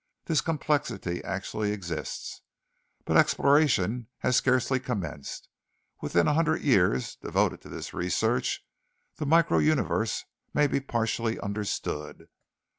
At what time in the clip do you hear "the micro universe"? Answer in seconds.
9.17-10.25